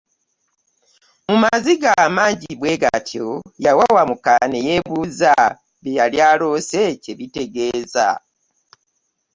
Mu 1.27 1.35
maziga 1.43 1.91
amangi 2.05 2.49
bwe 2.59 2.73
gatyo 2.81 3.27
yawawamuka 3.65 4.33
ne 4.47 4.59
yeebuuza 4.67 5.33
bye 5.81 5.95
yali 5.99 6.17
aloose 6.29 6.81
kye 7.03 7.13
bitegeeza. 7.19 8.07